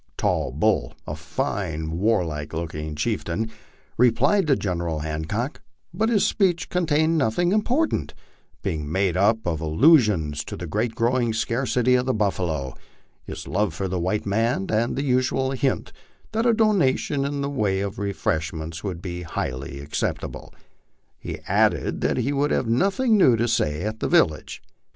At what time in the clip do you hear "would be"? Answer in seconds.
18.83-19.21